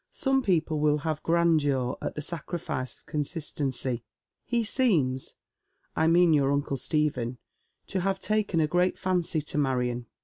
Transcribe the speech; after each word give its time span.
Some 0.09 0.41
people 0.41 0.79
will 0.79 0.97
have 1.05 1.21
grandeur 1.21 1.95
at 2.01 2.15
the 2.15 2.23
sacrifice 2.23 2.97
of 2.97 3.05
consistency. 3.05 4.03
He 4.47 4.63
eeems— 4.63 5.35
I 5.95 6.07
mean 6.07 6.33
your 6.33 6.51
uncle 6.51 6.77
Stephen— 6.77 7.37
to 7.89 7.99
have 7.99 8.19
taken 8.19 8.59
a 8.59 8.65
great 8.65 8.97
fancy 8.97 9.43
to 9.43 9.59
Marion. 9.59 10.07